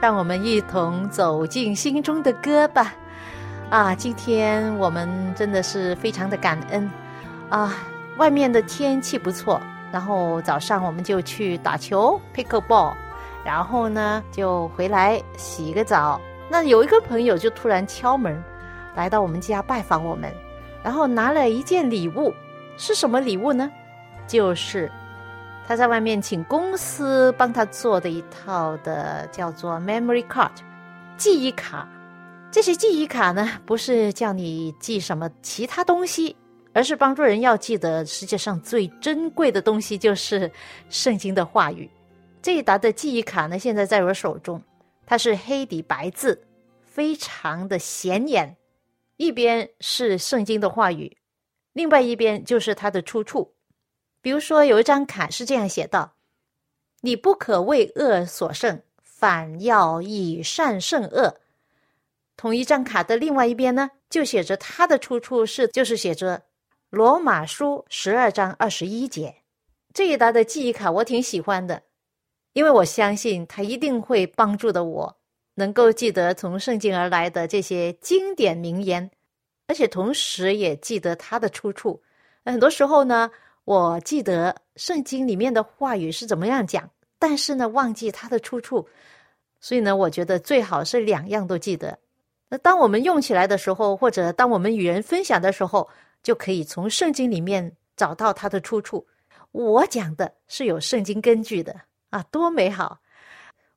[0.00, 2.94] 让我们一同走进心中的歌吧！
[3.68, 6.90] 啊，今天我们真的是非常的感恩
[7.50, 7.76] 啊！
[8.16, 9.60] 外面的天气不错，
[9.92, 12.94] 然后早上我们就去打球 （pickleball），
[13.44, 16.18] 然后呢就回来洗个澡。
[16.48, 18.42] 那有一个朋友就突然敲门，
[18.96, 20.32] 来到我们家拜访我们，
[20.82, 22.32] 然后拿了一件礼物，
[22.78, 23.70] 是什么礼物呢？
[24.26, 24.90] 就是。
[25.70, 30.50] 他在外面请公司帮他做的一套的叫做 memory card
[31.16, 31.88] 记忆卡。
[32.50, 36.34] 这些记忆卡呢，不是叫你记什么其他东西，
[36.72, 40.50] 而是帮助人要记得世界上最珍贵的东西，就是
[40.88, 41.88] 圣经的话语。
[42.42, 44.60] 这一沓的记忆卡呢，现在在我手中，
[45.06, 46.42] 它是黑底白字，
[46.82, 48.56] 非常的显眼。
[49.18, 51.16] 一边是圣经的话语，
[51.74, 53.54] 另外一边就是它的出处。
[54.22, 56.14] 比如说，有一张卡是这样写道
[57.00, 61.40] ：“你不可为恶所胜，反要以善胜恶。”
[62.36, 66.42] 同一张卡的另外一边呢，就写着它的出处是，就是写着
[66.90, 69.34] 罗马书十二章二十一节。
[69.94, 71.82] 这一沓的记忆卡我挺喜欢的，
[72.52, 75.16] 因为我相信它一定会帮助的我，
[75.54, 79.10] 能够记得从圣经而来的这些经典名言，
[79.66, 82.02] 而且同时也记得它的出处。
[82.44, 83.30] 很多时候呢。
[83.70, 88.84] 我记得圣经里面的话语是怎么样讲，但是呢，忘记它的出处，
[89.60, 91.96] 所以呢，我觉得最好是两样都记得。
[92.48, 95.88] 那当我们用起来的时候，或者当我们与人分享的时候，
[96.20, 99.06] 就可以从圣经里面找到它的出处。
[99.52, 102.98] 我讲的是有圣经根据的啊，多美好！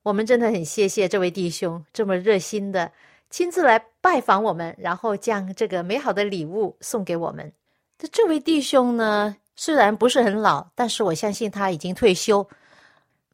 [0.02, 2.90] 我们真的很谢谢这位弟兄这么热心的
[3.30, 7.52] 亲自来拜访我们，然后将这个美好的礼物送给我们。
[7.96, 9.36] 这这位弟兄呢？
[9.56, 12.48] 虽然不是很老，但是我相信他已经退休。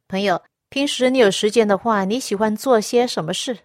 [0.07, 3.57] 朋友，平时你有时间的话，你喜欢做些什么事？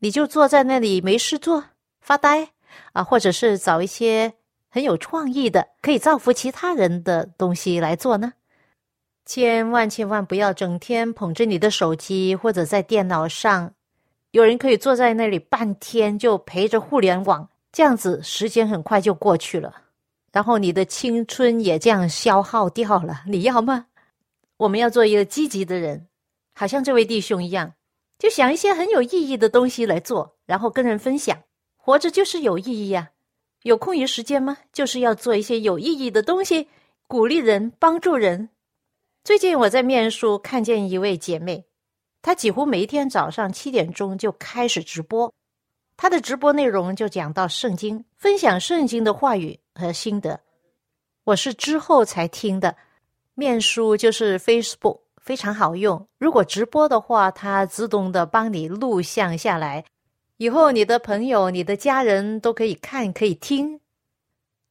[0.00, 1.64] 你就坐在那里没事做，
[2.00, 2.48] 发呆
[2.92, 4.32] 啊，或者是找一些
[4.68, 8.32] 很有创意的、可以造福其他人的东西来做呢？
[9.24, 13.72] 千万千万不要整天捧着你的手机或者在电脑上。
[14.32, 19.74] 有人可以坐在那里半天，就陪着互联网，这样子时间很快就过去了。
[20.32, 23.86] 然后你的青春也这样消耗掉了，你要吗？
[24.56, 26.08] 我们要做一个积极的人，
[26.54, 27.74] 好像这位弟兄一样，
[28.18, 31.38] 就想一些很有意义的东西来做，然后跟人分享。
[31.76, 33.10] 活着就是有意义呀！
[33.62, 34.58] 有空余时间吗？
[34.72, 36.68] 就是要做一些有意义的东西，
[37.06, 38.48] 鼓励人，帮助人。
[39.24, 41.66] 最近我在面书看见一位姐妹，
[42.22, 45.32] 她几乎每一天早上七点钟就开始直播。
[45.96, 50.40] 他的直播内容就讲到圣经，分享圣经的话语和心得。
[51.24, 52.76] 我是之后才听的，
[53.34, 56.08] 面书就是 Facebook，非常好用。
[56.18, 59.84] 如果直播的话，它自动的帮你录像下来，
[60.38, 63.80] 以后你的朋友、你的家人都可以看、可以听。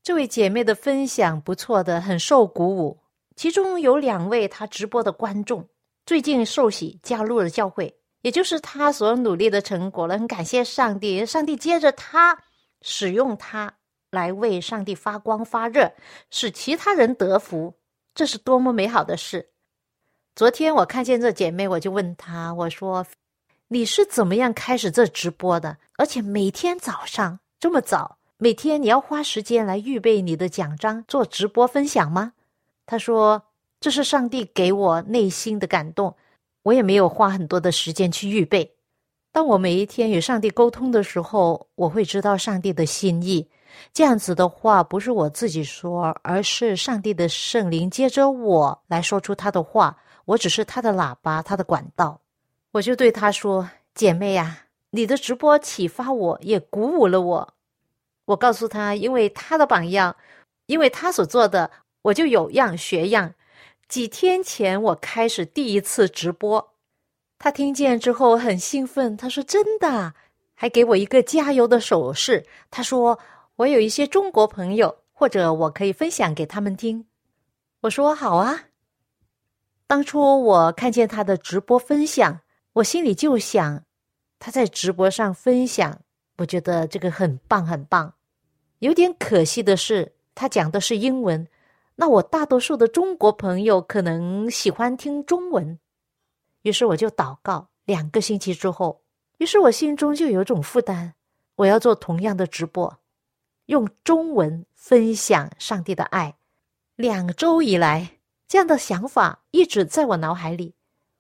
[0.04, 3.00] 这位姐妹的分享不错的，很受鼓舞。
[3.38, 5.70] 其中有两位她直播的观众，
[6.06, 7.96] 最近受洗加入了教会。
[8.22, 11.26] 也就是他所努力的成果了，很感谢上帝。
[11.26, 12.38] 上帝接着他
[12.82, 13.74] 使用他
[14.12, 15.94] 来为上帝发光发热，
[16.30, 17.76] 使其他人得福，
[18.14, 19.50] 这是多么美好的事！
[20.36, 23.06] 昨天我看见这姐妹，我就问她：“我说
[23.70, 25.78] 你是怎么样开始这直播的？
[25.98, 32.34] 而且每天早上这么早，每天你要花时间来预备你的奖章做直播分享吗？”
[32.86, 33.44] 她说
[33.82, 36.16] ：“这是上帝给我内心的感动。”
[36.64, 38.76] 我也没有花很多的时间去预备。
[39.32, 43.48] 当我每一天与上帝沟通的时候，我会知道上帝的心意。
[43.94, 49.98] 这样子的话，不是我自己说，而是上帝的圣灵接着我来说出他的话。
[50.26, 52.20] 我只是他的喇叭，他的管道。
[52.72, 57.54] 我就对他说：“姐妹呀，你的直播启发我，也鼓舞了我。
[58.26, 60.16] 我告诉他，因为他的榜样，
[60.68, 61.72] 因为他所做的，
[62.04, 63.34] 我就有样学样。
[63.92, 66.76] 几天前我开始第一次直播，
[67.38, 70.14] 他听见之后很兴奋，他说：“真的！”
[70.56, 72.46] 还给我一个加油的手势。
[72.70, 73.20] 他说
[73.58, 77.06] ：“我有一些中国朋友，或者我可以分享给他们听。”
[77.84, 78.68] 我说：“好啊。”
[79.88, 82.40] 当初我看见他的直播分享，
[82.72, 83.84] 我心里就想，
[84.40, 86.00] 他在直播上分享，
[86.38, 88.14] 我觉得这个很棒很棒。
[88.80, 91.46] 有点可惜的是，他讲的是英文。
[92.02, 95.78] 那我大多数的中国朋友可能喜欢听中文，
[96.64, 97.68] 于是我就祷告。
[97.86, 99.04] 两个星期之后，
[99.38, 101.14] 于是我心中就有种负担，
[101.58, 102.98] 我要做同样的直播，
[103.68, 106.36] 用中文分享上帝的爱。
[106.96, 110.74] 两周以来，这样的想法一直在我脑海里。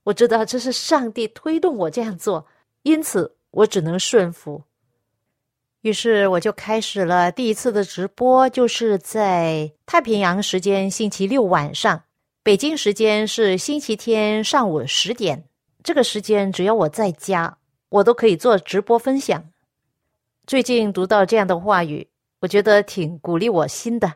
[0.05, 2.47] 我知道这是上帝推动我这样做，
[2.81, 4.63] 因此我只能顺服。
[5.81, 12.03] 于是我就开始了第一次的直播，就是在太平洋时间星期六晚上，
[12.43, 15.43] 北京时间是星期天上午十点。
[15.83, 17.57] 这个时间只要我在家，
[17.89, 19.43] 我都可以做直播分享。
[20.45, 22.07] 最近读到这样的话语，
[22.41, 24.13] 我觉得挺鼓励我心的。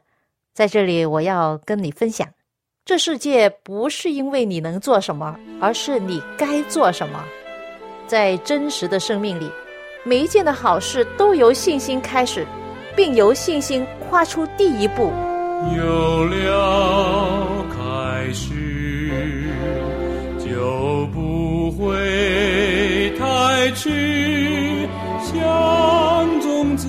[0.54, 2.28] 在这里，我要跟你分享：
[2.86, 7.26] 这世界不是因为你能做什么，而是你该做什么。
[8.06, 9.50] 在真实的生命里。
[10.08, 12.46] 每一件的好事都由信心开始，
[12.96, 15.12] 并由信心跨出第一步。
[15.76, 18.54] 有了开始，
[20.38, 24.88] 就不会太迟。
[25.24, 26.88] 像种子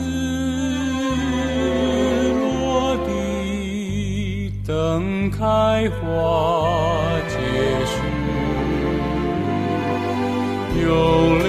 [2.39, 5.99] 落地，等开花
[7.31, 7.37] 结
[7.87, 7.93] 实。
[10.83, 10.87] 有
[11.39, 11.46] 了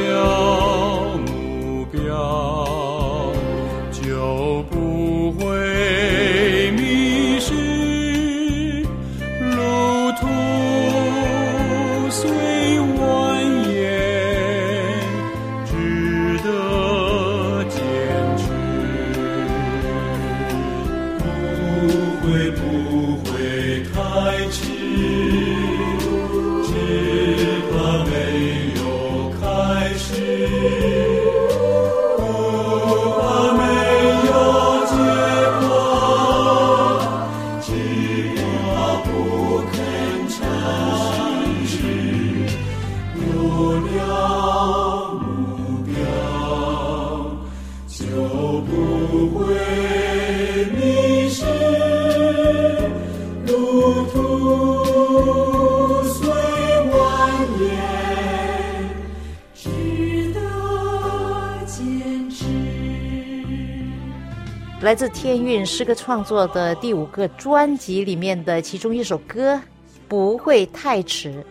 [64.87, 69.61] 来自天韵诗歌创作的第五个专辑里面的其中一首歌，
[70.07, 71.45] 不会太迟。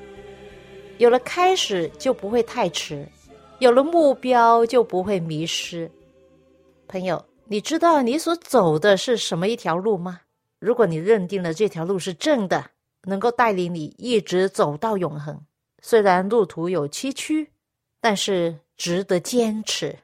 [0.96, 3.06] 有了开始就不会太迟，
[3.58, 5.90] 有了目标就不会迷失。
[6.88, 10.22] 朋友，你知道你所走的是什么一条路吗？
[10.58, 12.64] 如果你认定了这条路是正的，
[13.02, 15.38] 能够带领你一直走到永恒，
[15.82, 17.46] 虽然路途有崎岖，
[18.00, 19.94] 但是值得坚持。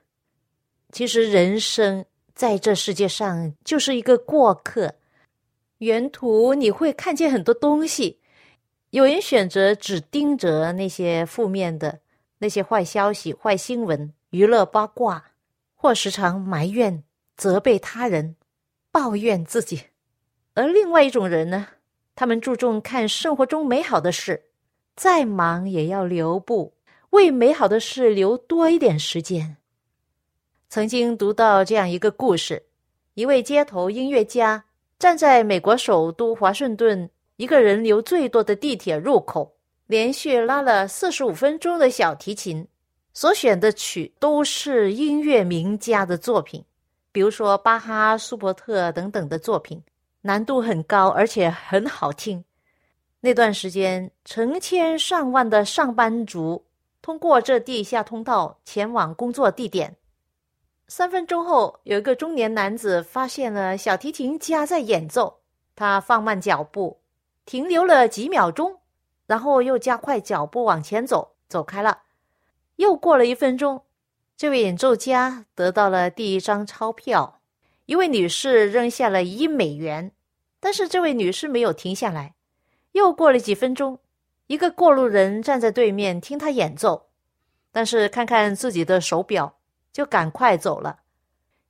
[0.90, 2.04] 其实人生。
[2.34, 4.94] 在这世界上，就是一个过客。
[5.78, 8.20] 沿途你会看见很多东西，
[8.90, 12.00] 有人选择只盯着那些负面的、
[12.38, 15.32] 那些坏消息、坏新闻、娱乐八卦，
[15.74, 17.02] 或时常埋怨、
[17.36, 18.36] 责备他人、
[18.90, 19.88] 抱怨自己；
[20.54, 21.66] 而另外一种人呢，
[22.14, 24.44] 他们注重看生活中美好的事，
[24.94, 26.74] 再忙也要留步，
[27.10, 29.56] 为美好的事留多一点时间。
[30.72, 32.64] 曾经读到这样一个故事：
[33.12, 34.64] 一位街头音乐家
[34.98, 39.54] 站在美国首都华盛顿一个人流最多的地铁入口，
[39.86, 42.66] 连续拉了四十五分钟的小提琴，
[43.12, 46.64] 所选的曲都是音乐名家的作品，
[47.12, 49.78] 比如说巴哈、舒伯特等等的作品，
[50.22, 52.42] 难度很高，而且很好听。
[53.20, 56.64] 那段时间，成千上万的上班族
[57.02, 59.94] 通过这地下通道前往工作地点。
[60.94, 65.40] 三分钟后，有一个中年男子发现了小提琴家在演奏，
[65.74, 67.00] 他放慢脚步，
[67.46, 68.78] 停留了几秒钟，
[69.26, 72.02] 然后又加快脚步往前走，走开了。
[72.76, 73.84] 又过了一分钟，
[74.36, 77.40] 这位演奏家得到了第一张钞票，
[77.86, 80.12] 一位女士扔下了一美元，
[80.60, 82.34] 但是这位女士没有停下来。
[82.92, 83.98] 又过了几分钟，
[84.46, 87.06] 一个过路人站在对面听他演奏，
[87.72, 89.56] 但是看看自己的手表。
[89.92, 91.00] 就赶快走了。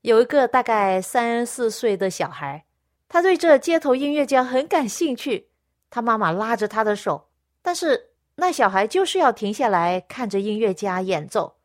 [0.02, 2.64] 有一个大概三四岁的小孩，
[3.08, 5.50] 他对这街头音乐家很感兴趣。
[5.90, 7.28] 他妈妈拉着他的手，
[7.60, 11.56] 但是那小孩就是要停下来看着音乐家演奏。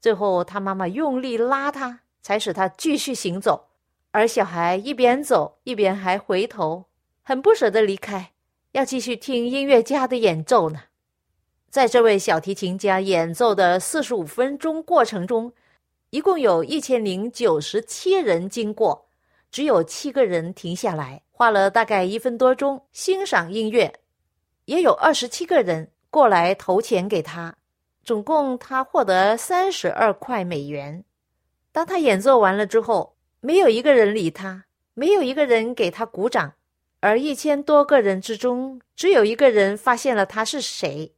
[0.00, 3.68] 最后，他妈妈用力拉他，才使他继续行走。
[4.12, 6.86] 而小孩一边走一边还回头，
[7.22, 8.32] 很不舍得离开，
[8.72, 10.80] 要继续听音乐家的演奏呢。
[11.68, 15.52] 在这位小提琴家演奏的四十五分钟过程中，
[16.10, 19.08] 一共有一千零九十七人经过，
[19.50, 23.92] 只有七个人停下来，花了大概一分多钟欣赏音乐，
[24.66, 27.56] 也有二十七个人过来投钱给他，
[28.04, 31.04] 总共他获得三十二块美元。
[31.72, 36.54] 当他演奏完了之后，没有一个人理他，没有一个人给他鼓掌，
[37.00, 41.12] 而一千多个人之中，只有一个人发现了他是谁。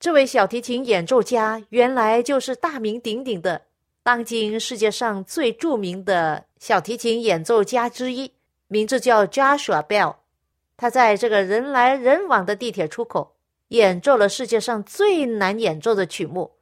[0.00, 3.67] 这位小提琴演奏家原来就是大名鼎鼎的。
[4.08, 8.32] 当今世界上最著名的小提琴演奏家之一，
[8.66, 10.16] 名字叫 Joshua Bell。
[10.78, 13.36] 他在这个人来人往的地铁出口
[13.68, 16.52] 演奏了世界上最难演奏的曲目。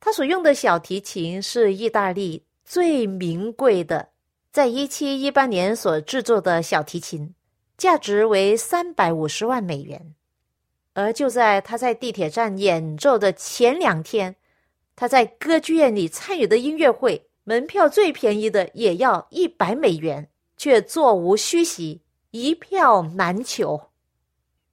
[0.00, 4.08] 他所用的小提琴是意大利最名贵的，
[4.50, 7.32] 在一七一八年所制作的小提琴，
[7.78, 10.16] 价值为三百五十万美元。
[10.94, 14.34] 而就在他在地铁站演奏的前两天。
[15.00, 20.28] 他在歌剧院里参与的音乐会，门票最便宜的也要一百美元，
[20.58, 22.02] 却座无虚席，
[22.32, 23.80] 一票难求。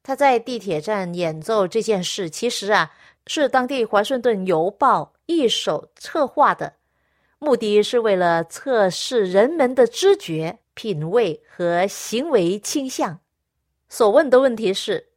[0.04, 2.92] 他在地铁站演奏这件事，其实啊
[3.26, 6.74] 是当地华盛顿邮报一手策划的，
[7.40, 13.22] 目的是为了测试人们的知觉、品味和行为倾向。
[13.88, 15.08] 所问的问题是：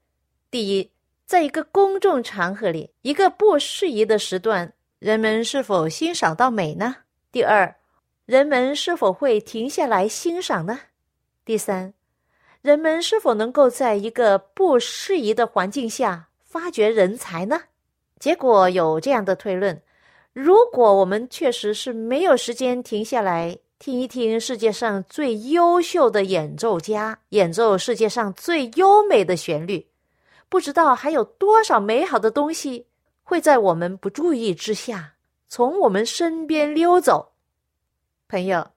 [0.52, 0.92] 第一，
[1.26, 4.72] 在一个公众场合里，一个不适宜的时段。
[5.00, 6.94] 人们是否欣赏到美呢？
[7.32, 7.74] 第二，
[8.26, 10.78] 人们是否会停下来欣赏呢？
[11.42, 11.94] 第三，
[12.60, 17.62] 人们是否能够在一个不适宜的环境下发掘人才呢？
[18.18, 19.80] 结果有这样的推论：
[20.34, 29.86] 如果我们确实是没有时间停下来听一听世界上最优秀的演奏家演奏世界上最优美的旋律，
[30.50, 32.84] 不知道还有多少美好的东西。
[33.30, 35.12] 会在我们不注意之下
[35.48, 37.30] 从我们身边溜走。
[38.28, 38.72] 朋友，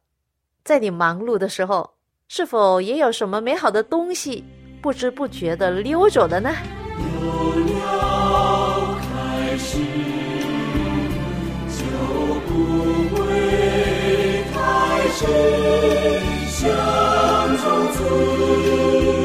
[0.63, 1.95] 在你忙碌的时候，
[2.27, 4.43] 是否也有什么美好的东西
[4.79, 6.51] 不知不觉的溜走了呢？
[6.99, 9.79] 有了开始，
[11.69, 11.83] 就
[12.47, 12.53] 不
[13.15, 14.55] 会开
[15.15, 15.25] 始
[16.51, 19.22] 像从此。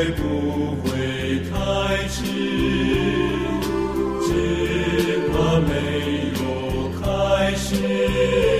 [0.00, 2.24] 会不会太迟。
[4.22, 8.59] 只怕没有开始。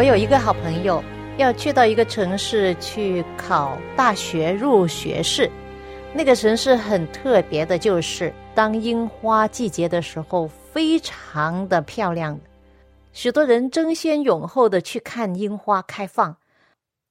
[0.00, 1.04] 我有一个好朋友，
[1.36, 5.50] 要去到一个城市去考大学入学试。
[6.14, 12.40] 那个城市很特别的，就是当樱花季节的时候，非常的漂亮，
[13.12, 16.34] 许多人争先恐后的去看樱花开放。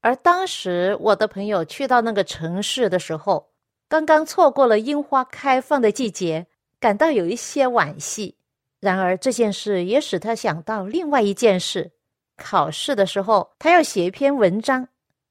[0.01, 3.49] 而当时我的朋友去到那个城市的时候，
[3.87, 6.47] 刚刚错过了樱花开放的季节，
[6.79, 8.35] 感到有一些惋惜。
[8.79, 11.91] 然而这件事也使他想到另外一件事。
[12.39, 14.87] 考试的时候，他要写一篇文章，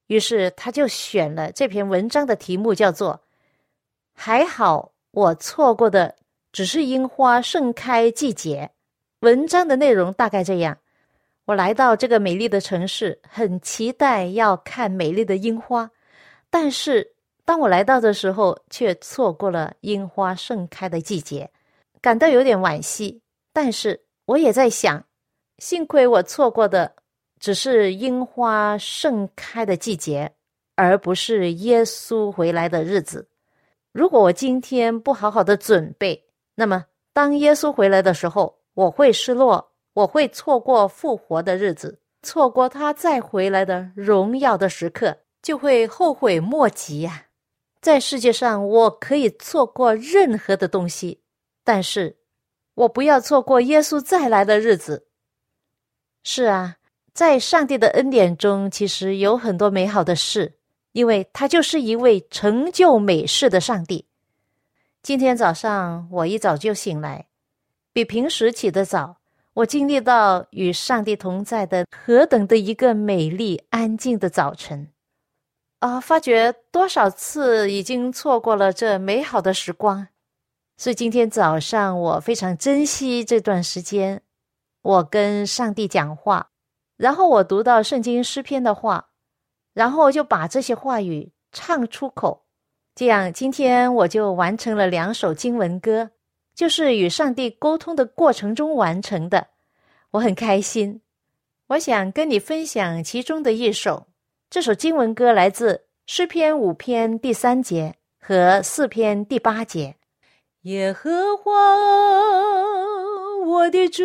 [0.07, 3.21] 于是他就选了这篇文章的题目，叫做
[4.15, 6.15] “还好我错过的
[6.53, 8.71] 只是樱花盛开季节”。
[9.21, 10.79] 文章的内容大概这样：
[11.47, 15.91] 我来到这个美丽的城市，很期待要看美丽的樱花，
[16.51, 21.51] 但是当我来到的时候，却错过了樱花盛开的季节，
[22.01, 23.23] 感到有点惋惜。
[23.53, 25.05] 但是我也在想，
[25.59, 26.95] 幸亏我错过的
[27.39, 30.33] 只是樱花盛开的季节，
[30.75, 33.29] 而不是耶稣回来的日子。
[33.93, 47.27] 如果我今天不好好的准备，那么当耶稣回来的时候，我会失落，我会错过复活的日子，错过他再回来的荣耀的时刻，就会后悔莫及呀。
[47.81, 51.23] 在世界上，我可以错过任何的东西，
[51.65, 52.17] 但是
[52.75, 55.07] 我不要错过耶稣再来的日子。
[56.25, 56.78] 是啊，
[57.19, 60.55] 在上帝的恩典中，其实有很多美好的事，
[60.93, 64.07] 因为他就是一位成就美事的上帝。
[65.03, 67.27] 今天早上我一早就醒来，
[67.93, 69.17] 比平时起得早，
[69.55, 74.89] 我经历到与上帝同在的何等的一个美丽安静的早晨。
[75.81, 80.07] 啊，发觉多少次已经错过了这美好的时光，
[80.77, 84.23] 所以今天早上我非常珍惜这段时间。
[84.83, 86.51] 我跟上帝讲话，
[86.99, 89.09] 然后我读到圣经诗篇的话，
[89.73, 92.45] 然后就把这些话语唱出口。
[92.95, 96.11] 这样，今天我就完成了两首经文歌，
[96.55, 99.47] 就是与上帝沟通的过程中完成的。
[100.11, 101.01] 我很开心，
[101.69, 104.09] 我想跟你分享其中的一首。
[104.51, 109.95] 这首经文歌来自诗篇五篇第三节和四篇第八节。
[110.63, 111.53] 耶和华，
[113.47, 114.03] 我的主，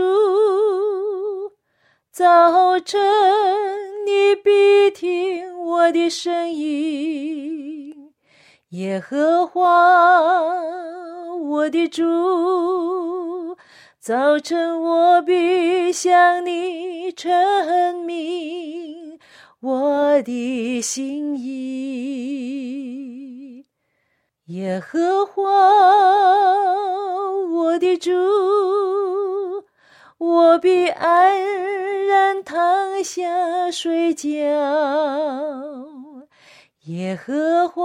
[2.15, 3.01] 早晨
[4.05, 8.13] 你必听我的声音。
[8.69, 9.63] 耶和华，
[11.33, 13.57] 我的主，
[13.99, 19.17] 早晨我必向你陈明。
[19.59, 21.65] 我的心意，
[24.45, 25.41] 耶和华，
[27.55, 28.11] 我的主，
[30.25, 31.37] 我必安
[32.07, 34.29] 然躺下睡觉。
[36.85, 37.83] 耶和华，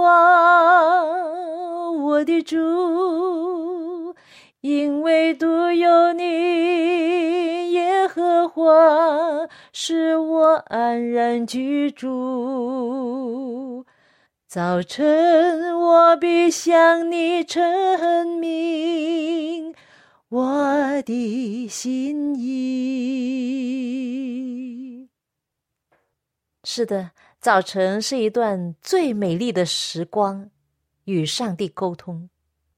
[1.91, 4.15] 我的主，
[4.61, 8.63] 因为独有你，耶和华。
[9.73, 13.85] 使我安然居住。
[14.47, 19.75] 早晨，我必向你陈明
[20.29, 23.49] 我的心意。
[26.63, 27.09] 是的，
[27.41, 30.51] 早晨是一段最美丽的时光，
[31.05, 32.29] 与上帝沟通。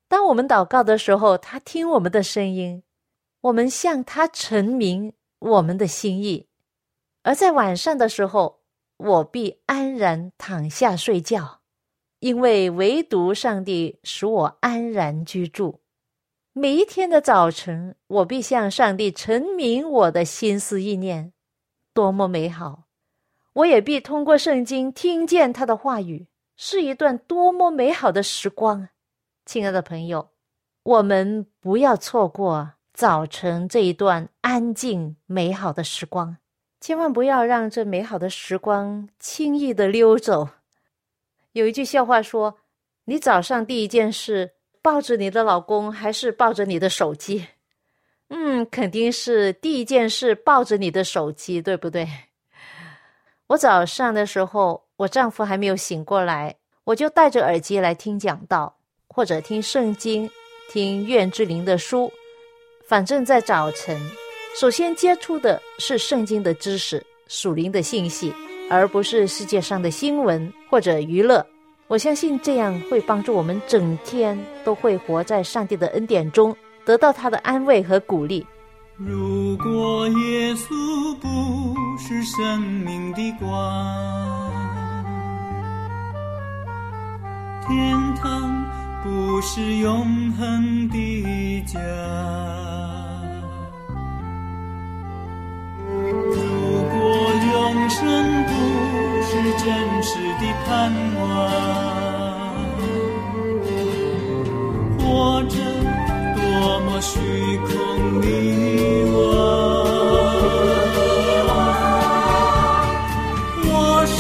[0.08, 2.84] 当我们祷告的时候，他听我们的声音，
[3.42, 6.48] 我们向他陈明我们的心意。
[7.24, 8.62] 而在晚上的时候，
[8.96, 11.60] 我必安然躺下睡觉，
[12.20, 15.81] 因为唯独上帝使我安然居住。
[16.54, 21.32] 每一天的早晨，我必向上帝陈明我的心思意念，
[21.94, 22.88] 多么美好！
[23.54, 28.90] 我也必通过圣经听见他的话语，是一段多么美好的时光。
[29.46, 30.32] 亲爱的朋友，
[30.84, 36.36] 我们不要错过早晨这一段安静美好的时光。
[36.82, 40.50] 千万不要让这美好的时光轻易的溜走。
[41.54, 42.58] 有一句笑话说
[43.06, 47.46] ：“你早上第一件事抱着你的老公，还是抱着你的手机？”
[48.34, 52.08] 嗯，肯定是第一件事抱着你的手机，对不对？
[53.48, 58.74] 我早上的时候，我丈夫还没有醒过来，我就戴着耳机来听讲道，
[59.08, 60.30] 或者听圣经，
[60.72, 62.10] 听苑志玲的书。
[62.88, 64.00] 反正，在早晨。
[64.56, 68.34] 首先接触的是圣经的知识、属灵的信息，
[68.70, 71.46] 而不是世界上的新闻或者娱乐。
[71.92, 78.48] 我相信这样会帮助我们整天都会活在上帝的恩典中，得到他的安慰和鼓励。
[78.96, 83.50] 如果耶稣不是生命的光，
[87.68, 88.64] 天堂
[89.04, 91.78] 不是永恒的家。
[96.12, 96.18] 如
[96.92, 96.96] 果
[97.54, 98.00] 永生
[98.44, 98.52] 不
[99.24, 99.30] 是
[99.64, 99.66] 真
[100.04, 100.70] 实的盼
[101.22, 101.24] 望，
[105.00, 105.02] 活
[105.44, 105.56] 着
[106.36, 106.40] 多
[106.82, 107.10] 么虚
[107.60, 107.70] 空
[108.20, 108.24] 迷
[109.10, 109.16] 惘。
[113.64, 113.74] 我
[114.06, 114.12] 试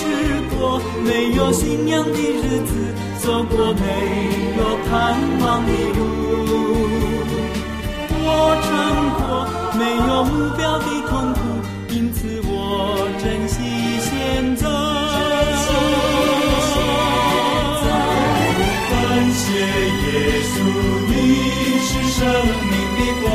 [0.55, 0.55] 过
[1.03, 2.69] 没有信仰的日子，
[3.19, 3.83] 走过没
[4.57, 4.89] 有盼
[5.41, 5.99] 望的路，
[8.23, 8.25] 我
[8.63, 8.69] 尝
[9.19, 9.21] 过
[9.77, 11.30] 没有目标的痛
[23.01, 23.25] 的光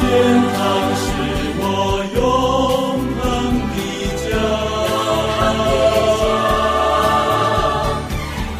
[0.00, 0.02] 天
[0.54, 0.58] 堂
[0.94, 1.02] 是
[1.58, 1.64] 我
[2.14, 2.20] 永
[3.18, 3.22] 恒
[3.72, 3.76] 的
[4.22, 4.24] 家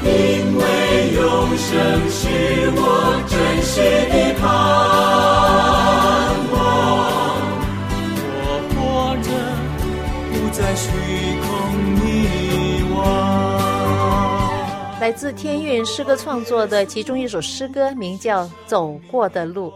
[0.04, 0.08] 因
[0.58, 0.60] 为
[1.14, 1.20] 永
[1.56, 1.70] 生
[2.10, 2.20] 是
[2.74, 2.80] 我
[3.28, 3.74] 珍惜
[15.02, 19.68] 来自天韵诗歌创作的其中一首诗歌，名叫《走过的路》。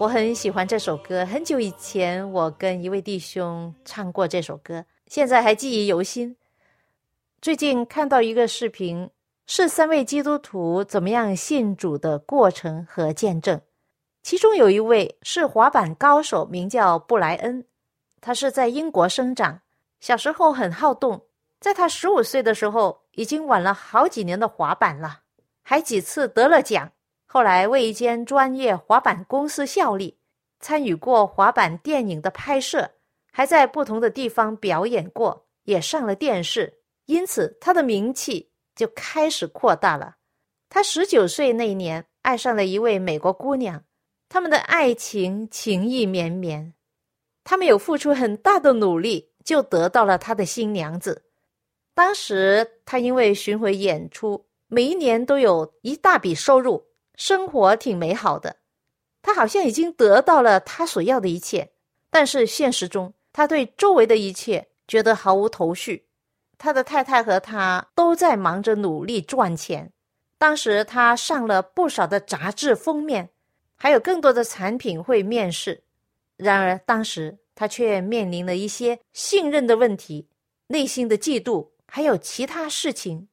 [0.00, 1.24] 我很喜欢这首歌。
[1.26, 6.36] 很久以前，我跟一位弟兄唱过这首歌，现在还记忆犹新。
[7.40, 9.08] 最近看到一个视频，
[9.46, 13.60] 是三位基督徒怎么样信主的过程和见证。
[14.24, 17.64] 其中有一位是滑板高手，名叫布莱恩，
[18.20, 19.60] 他是在英国生长，
[20.00, 21.22] 小时候很好动，
[21.60, 25.20] 在他十五岁的时候，已经玩了好几年的滑板了，
[25.62, 26.92] 还几次得了奖。
[27.26, 30.18] 后来为一间专业滑板公司效力，
[30.60, 32.90] 参与过滑板电影的拍摄，
[33.32, 40.16] 还在不同的地方表演过，也上了电视，因此他的名气就开始扩大了。
[40.68, 43.82] 他十九岁那年爱上了一位美国姑娘，
[44.28, 46.74] 他们的爱情情意绵绵，
[47.42, 51.24] 他们有付出很大的努力，就得到了他的新娘子。
[51.94, 56.84] 当时他因为巡回演出，每一年都有一大笔收入。
[57.16, 58.56] 生活挺美好的，
[59.22, 61.70] 他好像已经得到了他所要的一切，
[62.10, 66.08] 但是现实中，他对周围的一切觉得毫无头绪。
[66.58, 69.92] 他的太太和他都在忙着努力赚钱。
[70.38, 73.30] 当时他上了不少的杂志封面，
[73.76, 75.84] 还有更多的产品会面试。
[76.36, 80.28] 然而当时他却面临了一些信任的问题、
[80.66, 83.28] 内心的嫉妒，还有其他事情。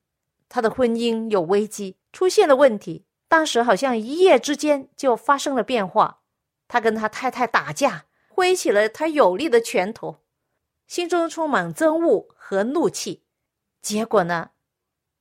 [0.47, 3.08] 他的婚姻有危机，出现了问题。
[3.28, 6.21] 当时好像一夜之间就发生了变化，
[6.67, 10.19] 他跟他太太打架，挥起了他有力的拳头，
[10.86, 13.24] 心中充满憎恶和怒气。
[13.82, 14.52] 结果呢，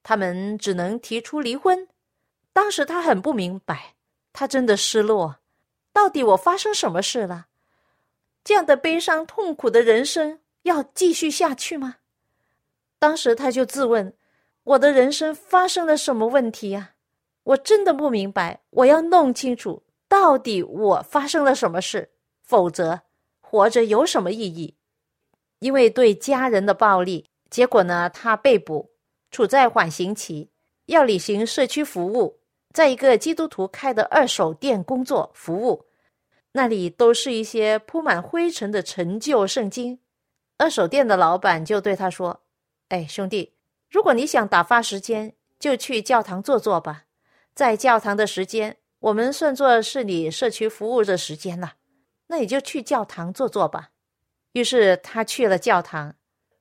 [0.03, 1.89] 他们只能提出离婚。
[2.53, 3.95] 当时他很不明白，
[4.35, 5.37] 他真的失落，
[5.95, 7.47] 到底我发生什么事了？
[8.45, 11.97] 这样的悲伤痛苦的人生要继续下去吗？
[13.01, 14.15] 当时他就自问：
[14.63, 16.93] 我的人生发生了什么问题呀？
[17.43, 22.11] 我真的不明白，我要弄清楚到底我发生了什么事，
[22.43, 23.01] 否则
[23.41, 24.77] 活着有什么意义？
[25.61, 28.91] 因为对家人的暴力，结果呢，他被捕，
[29.31, 30.51] 处在缓刑期，
[30.87, 32.39] 要履行社区服务，
[32.75, 35.87] 在一个基督徒开的二手店工作服务，
[36.53, 39.99] 那里都是一些铺满灰尘的陈旧圣经。
[40.59, 42.43] 二手店的老板就对他说
[42.91, 43.55] ：“哎，兄弟，
[43.89, 47.07] 如果你想打发时间，就去教堂坐坐吧。”
[47.53, 51.75] 在教堂的时间，我们算作是你社区服务的时间了，
[52.29, 53.91] 那你就去教堂坐坐吧。
[54.53, 56.15] 于是他去了教堂，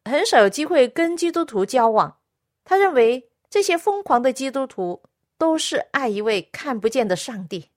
[0.06, 2.18] 很少有机会跟基督徒交往。
[2.65, 5.04] 他认为这些疯狂的基督徒
[5.38, 7.70] 都是爱一位看不见的上帝，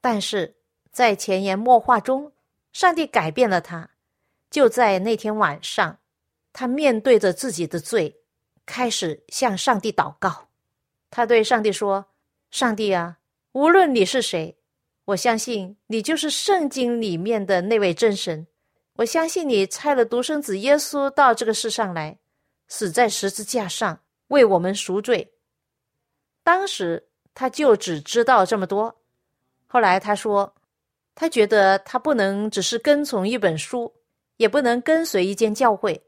[0.00, 0.56] 但是
[0.90, 2.32] 在潜移默化中，
[2.72, 3.90] 上帝改变了他。
[4.50, 5.99] 就在那天晚上，
[6.52, 8.20] 他面对着自己的罪，
[8.66, 10.48] 开始向上帝祷告。
[11.10, 12.06] 他对上帝说。
[12.50, 13.18] 上帝啊，
[13.52, 14.58] 无论你是谁，
[15.04, 18.44] 我相信你就是圣经里面的那位真神。
[18.94, 22.18] 我相信你差了独生子耶稣到这个世上来，
[22.66, 25.32] 死在十字架上为我们赎罪。
[26.42, 29.00] 当时他就只知道这么多。
[29.68, 30.52] 后来他说，
[31.14, 33.94] 他觉得他不能只是跟从一本书，
[34.38, 36.02] 也不能跟随一间教会，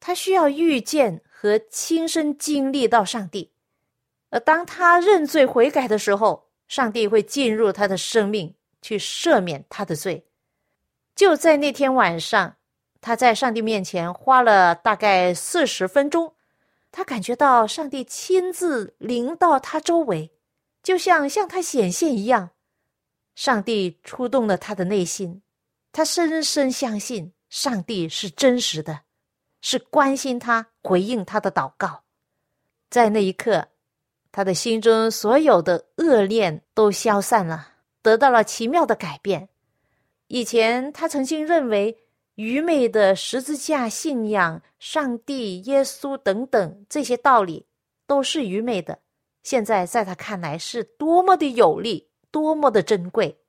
[0.00, 3.52] 他需要遇见和亲身经历到上帝。
[4.30, 10.26] 而当他认罪悔改的时候，上帝会进入他的生命，去赦免他的罪。
[11.14, 12.56] 就在那天晚上，
[13.00, 16.34] 他在上帝面前花了大概四十分钟，
[16.92, 20.30] 他感觉到上帝亲自临到他周围，
[20.82, 22.50] 就像向他显现一样。
[23.34, 25.42] 上帝触动了他的内心，
[25.90, 29.00] 他深深相信上帝是真实的，
[29.60, 32.04] 是关心他、回应他的祷告。
[32.90, 33.68] 在那一刻。
[34.30, 39.48] 他的心中所有的恶念都消散了，得到了奇妙的改变。
[40.26, 41.96] 以前他曾经认为
[42.34, 47.66] 愚昧的十字架信仰、上帝、耶稣等等这些道理
[48.06, 49.00] 都是愚昧的，
[49.42, 53.40] 现在在他看来是多么的有力，多么的珍贵。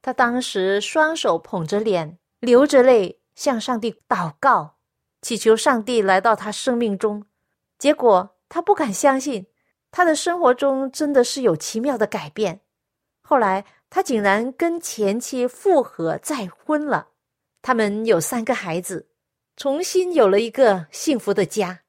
[0.00, 4.76] 他当时双手捧着脸，流着泪向上帝祷告，
[5.22, 7.24] 祈求上帝来到他生命中。
[7.78, 9.46] 结果他不敢相信。
[9.92, 12.60] 他的生活中真的是有奇妙的改变。
[13.22, 17.08] 后来，他竟然跟前妻复合再婚了，
[17.60, 19.08] 他们有三个孩子，
[19.56, 21.80] 重新有了一个幸福的家。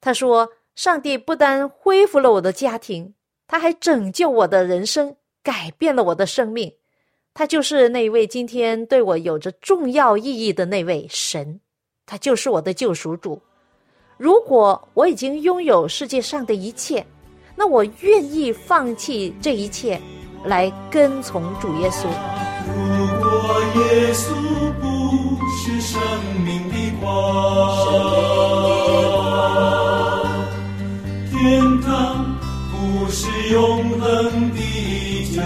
[0.00, 3.14] 他说：“上帝不单恢复了我的家庭，
[3.46, 6.74] 他还拯救我的人生，改变了我的生命。
[7.34, 11.60] 他就是那位今天对我有着重要意义的那位神，
[12.06, 13.40] 他就是我的救赎主。
[14.16, 17.04] 如果我已经拥有世界上的一切，
[17.56, 20.00] 那我愿意放弃这一切，
[20.44, 22.06] 来跟从主耶稣。
[22.66, 24.32] 如果耶稣
[24.80, 24.84] 不
[25.56, 26.00] 是生
[26.44, 27.04] 命的光，
[31.30, 32.24] 天堂
[32.70, 34.58] 不是永恒的
[35.34, 35.42] 家。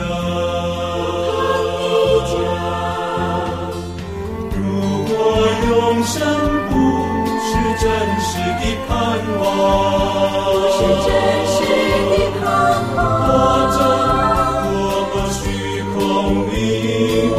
[5.79, 6.21] 永生
[6.71, 6.75] 不
[7.39, 7.89] 是真
[8.19, 8.93] 实的盼
[9.39, 9.41] 望，
[10.73, 11.09] 是真
[11.47, 11.57] 实
[12.11, 12.43] 的盼
[12.97, 13.31] 望或
[13.79, 13.79] 者
[14.65, 14.69] 多
[15.07, 15.39] 么虚
[15.95, 15.97] 空
[16.49, 16.51] 迷
[17.31, 17.33] 惘。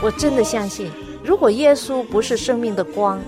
[0.00, 0.88] 我真的相信，
[1.24, 3.20] 如果耶稣不是生命的光，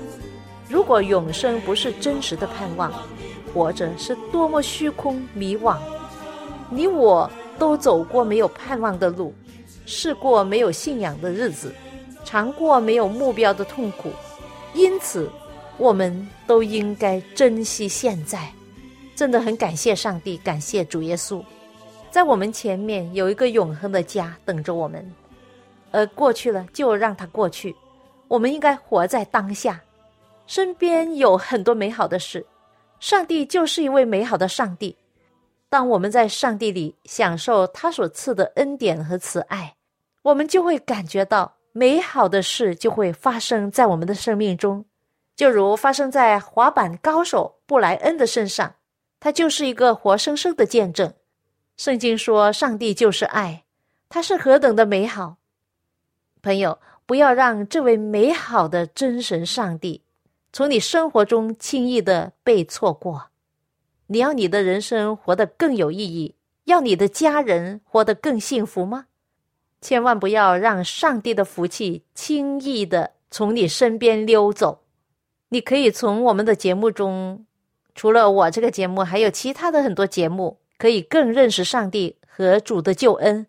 [0.69, 2.93] 如果永生不是真实的盼望，
[3.53, 5.77] 活着是多么虚空迷惘。
[6.71, 7.29] 你我
[7.59, 9.35] 都走过没有盼望的路，
[9.91, 11.75] 试过没有信仰的日子，
[12.25, 14.13] 尝过没有目标的痛苦，
[14.73, 15.29] 因此，
[15.79, 18.49] 我们都应该珍惜现在。
[19.17, 21.45] 真的很感谢上帝，感谢主耶稣，
[22.09, 25.13] 在我们前面有一个永恒的家等着我们，
[25.91, 27.75] 而过去了就让它过去。
[28.29, 29.81] 我们应该活在当下，
[30.47, 32.47] 身边有很多美好的事，
[33.01, 34.97] 上帝就是一位美好的上帝。
[35.69, 39.75] 当我们在上帝里享受他所赐的恩典和慈爱，
[40.23, 44.85] 我们就会感觉到美好的事就会发生在我们的生命中，
[45.35, 48.75] 就如发生在滑板高手布莱恩的身上，
[49.19, 51.15] 他就是一个活生生的见证。
[51.77, 53.65] 圣经说，上帝就是爱，
[54.09, 55.37] 他是何等的美好。
[56.43, 60.03] 朋友，不要让这位美好的真神上帝
[60.53, 63.29] 从你生活中轻易的被错过。
[64.09, 69.07] 你要你的人生活得更有意义，要你的家人活得更幸福吗？
[69.81, 74.83] 千万不要让上帝的福气轻易的从你身边溜走。
[75.49, 77.45] 你可以从我们的节目中，
[77.95, 83.47] 除了我这个节目，还有其他的很多节目，可以更认识上帝和主的救恩。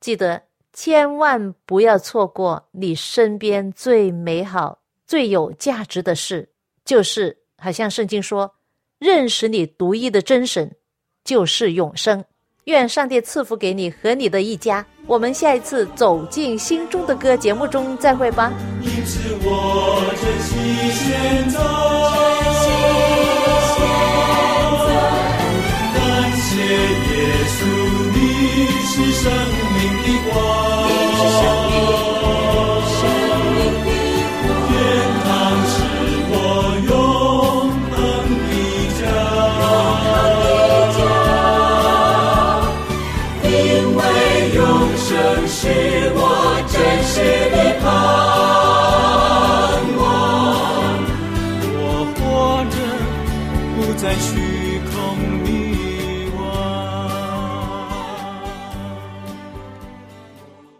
[0.00, 6.50] 记得千万不要错过你身边最美好、最有价值的事，
[6.84, 8.54] 就是好像圣经说。
[8.98, 10.76] 认识你独一的真神，
[11.24, 12.24] 就是永生。
[12.66, 14.86] 愿上帝赐福给你和你的一家。
[15.06, 18.52] 我们下一次走进心中的歌节目中再会吧。
[18.82, 22.31] 因此我珍惜现在。